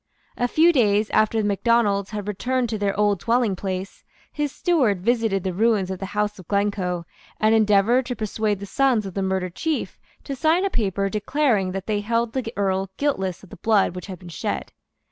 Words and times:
A 0.35 0.47
few 0.47 0.73
days 0.73 1.11
after 1.11 1.39
the 1.39 1.47
Macdonalds 1.47 2.09
had 2.09 2.27
returned 2.27 2.69
to 2.69 2.79
their 2.79 2.97
old 2.99 3.21
dwellingplace, 3.23 4.03
his 4.31 4.51
steward 4.51 4.99
visited 5.01 5.43
the 5.43 5.53
ruins 5.53 5.91
of 5.91 5.99
the 5.99 6.07
house 6.17 6.39
of 6.39 6.47
Glencoe, 6.47 7.05
and 7.39 7.53
endeavoured 7.53 8.07
to 8.07 8.15
persuade 8.15 8.59
the 8.59 8.65
sons 8.65 9.05
of 9.05 9.13
the 9.13 9.21
murdered 9.21 9.53
chief 9.53 9.99
to 10.23 10.35
sign 10.35 10.65
a 10.65 10.71
paper 10.71 11.07
declaring 11.07 11.71
that 11.73 11.85
they 11.85 11.99
held 11.99 12.33
the 12.33 12.51
Earl 12.57 12.89
guiltless 12.97 13.43
of 13.43 13.51
the 13.51 13.57
blood 13.57 13.93
which 13.95 14.07
had 14.07 14.17
been 14.17 14.29
shed. 14.29 14.71